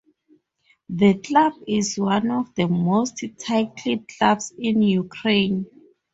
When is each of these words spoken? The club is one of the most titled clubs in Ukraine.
The 0.89 1.13
club 1.13 1.53
is 1.67 1.99
one 1.99 2.31
of 2.31 2.55
the 2.55 2.67
most 2.67 3.23
titled 3.37 4.07
clubs 4.07 4.51
in 4.57 4.81
Ukraine. 4.81 5.67